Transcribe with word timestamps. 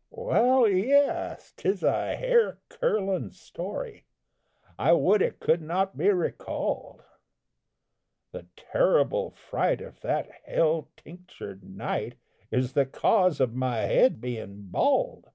"_)Well, 0.08 0.66
yes, 0.66 1.52
'tis 1.58 1.82
a 1.82 2.16
hair 2.16 2.58
curlin' 2.70 3.32
story 3.32 4.06
I 4.78 4.92
would 4.92 5.20
it 5.20 5.40
could 5.40 5.60
not 5.60 5.94
be 5.98 6.08
recalled. 6.08 7.02
The 8.32 8.46
terrible 8.56 9.30
fright 9.30 9.82
of 9.82 10.00
that 10.00 10.30
hell 10.46 10.88
tinctured 10.96 11.64
night 11.64 12.14
Is 12.50 12.72
the 12.72 12.86
cause 12.86 13.40
of 13.40 13.52
my 13.54 13.80
head 13.80 14.22
bein' 14.22 14.70
bald. 14.70 15.28